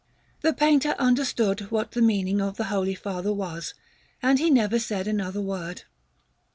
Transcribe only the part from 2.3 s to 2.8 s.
of the